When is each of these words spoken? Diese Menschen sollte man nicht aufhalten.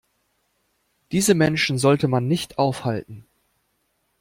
Diese 1.11 1.35
Menschen 1.35 1.77
sollte 1.77 2.07
man 2.07 2.27
nicht 2.27 2.57
aufhalten. 2.57 3.27